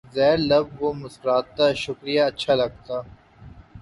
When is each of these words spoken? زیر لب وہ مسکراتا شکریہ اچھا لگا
زیر 0.15 0.37
لب 0.49 0.67
وہ 0.79 0.89
مسکراتا 1.01 1.65
شکریہ 1.83 2.21
اچھا 2.29 2.53
لگا 2.59 2.97